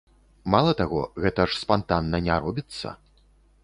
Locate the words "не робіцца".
2.31-2.99